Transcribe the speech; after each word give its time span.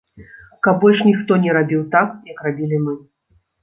Каб 0.67 0.79
больш 0.85 1.03
ніхто 1.09 1.39
не 1.45 1.51
рабіў 1.61 1.87
так, 1.95 2.19
як 2.35 2.45
рабілі 2.51 2.85
мы. 2.91 3.01